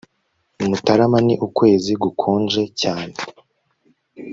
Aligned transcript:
Mutarama 0.69 1.19
ni 1.25 1.35
ukwezi 1.47 1.91
gukonje 2.03 2.61
cyane 2.81 3.15